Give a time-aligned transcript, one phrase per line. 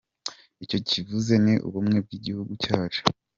[0.63, 3.01] Icyo kivuze ni ubumwe bw’igihugu cyacu.